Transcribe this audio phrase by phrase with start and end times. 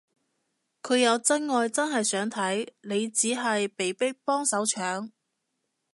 [0.81, 5.11] 佢有真愛真係想睇，你只係被逼幫手搶